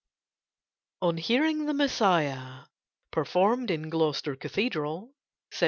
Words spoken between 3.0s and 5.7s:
PERFORMED IN GLOUCESTER CATHEDRAL, SEPT.